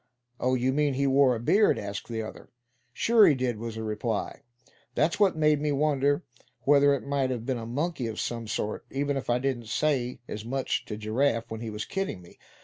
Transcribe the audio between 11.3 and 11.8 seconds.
when he